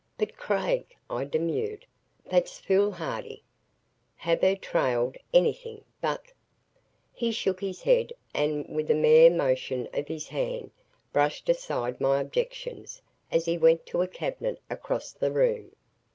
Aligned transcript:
"But, 0.17 0.35
Craig," 0.35 0.95
I 1.11 1.25
demurred, 1.25 1.85
"that's 2.25 2.57
foolhardy. 2.59 3.43
Have 4.15 4.41
her 4.41 4.55
trailed 4.55 5.15
anything 5.31 5.83
but" 6.01 6.31
He 7.13 7.31
shook 7.31 7.61
his 7.61 7.83
head 7.83 8.11
and 8.33 8.65
with 8.67 8.89
a 8.89 8.95
mere 8.95 9.29
motion 9.29 9.87
of 9.93 10.07
his 10.07 10.29
hand 10.29 10.71
brushed 11.13 11.49
aside 11.49 12.01
my 12.01 12.19
objections 12.19 13.03
as 13.31 13.45
he 13.45 13.59
went 13.59 13.85
to 13.85 14.01
a 14.01 14.07
cabinet 14.07 14.59
across 14.71 15.11
the 15.11 15.31
room. 15.31 15.71